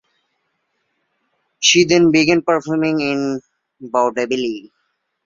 She 1.59 1.83
then 1.83 2.09
began 2.09 2.41
performing 2.41 3.01
in 3.01 3.39
vaudeville. 3.79 4.69